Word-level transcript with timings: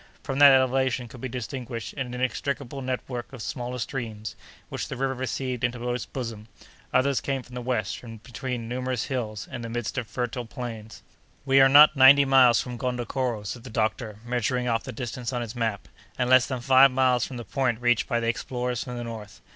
From 0.23 0.39
that 0.39 0.51
elevation 0.51 1.07
could 1.07 1.21
be 1.21 1.29
distinguished 1.29 1.93
an 1.93 2.11
inextricable 2.15 2.81
network 2.81 3.31
of 3.31 3.39
smaller 3.39 3.77
streams 3.77 4.35
which 4.69 4.87
the 4.87 4.97
river 4.97 5.13
received 5.13 5.63
into 5.63 5.93
its 5.93 6.07
bosom; 6.07 6.47
others 6.91 7.21
came 7.21 7.43
from 7.43 7.53
the 7.53 7.61
west, 7.61 7.99
from 7.99 8.17
between 8.17 8.67
numerous 8.67 9.03
hills, 9.03 9.47
in 9.51 9.61
the 9.61 9.69
midst 9.69 9.99
of 9.99 10.07
fertile 10.07 10.45
plains. 10.47 11.03
"We 11.45 11.61
are 11.61 11.69
not 11.69 11.95
ninety 11.95 12.25
miles 12.25 12.59
from 12.59 12.79
Gondokoro," 12.79 13.43
said 13.43 13.63
the 13.63 13.69
doctor, 13.69 14.17
measuring 14.25 14.67
off 14.67 14.83
the 14.85 14.91
distance 14.91 15.31
on 15.31 15.43
his 15.43 15.55
map, 15.55 15.87
"and 16.17 16.27
less 16.31 16.47
than 16.47 16.61
five 16.61 16.89
miles 16.89 17.23
from 17.23 17.37
the 17.37 17.45
point 17.45 17.79
reached 17.79 18.07
by 18.07 18.19
the 18.19 18.27
explorers 18.27 18.83
from 18.83 18.97
the 18.97 19.03
north. 19.03 19.39